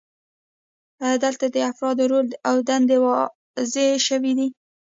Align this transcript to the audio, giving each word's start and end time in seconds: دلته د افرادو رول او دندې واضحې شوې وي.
دلته 1.23 1.45
د 1.49 1.57
افرادو 1.71 2.03
رول 2.11 2.27
او 2.49 2.55
دندې 2.69 2.97
واضحې 3.05 3.87
شوې 4.07 4.31
وي. 4.37 4.47